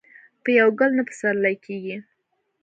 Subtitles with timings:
[0.43, 1.97] په يو ګل نه پسرلی کيږي.